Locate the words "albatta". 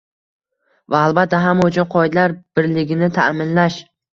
1.09-1.43